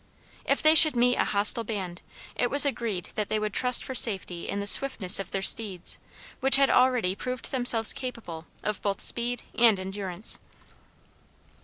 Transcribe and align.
If 0.45 0.63
they 0.63 0.73
should 0.73 0.95
meet 0.95 1.17
a 1.17 1.25
hostile 1.25 1.63
band, 1.63 2.01
it 2.35 2.49
was 2.49 2.65
agreed 2.65 3.09
that 3.13 3.29
they 3.29 3.37
would 3.37 3.53
trust 3.53 3.83
for 3.83 3.93
safety 3.93 4.49
in 4.49 4.59
the 4.59 4.65
swiftness 4.65 5.19
of 5.19 5.29
their 5.29 5.43
steeds, 5.43 5.99
which 6.39 6.55
had 6.55 6.71
already 6.71 7.13
proved 7.13 7.51
themselves 7.51 7.93
capable 7.93 8.47
of 8.63 8.81
both 8.81 8.99
speed 8.99 9.43
and 9.53 9.79
endurance. 9.79 10.39